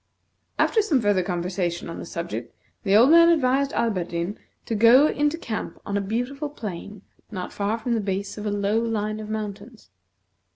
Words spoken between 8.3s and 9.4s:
of a low line of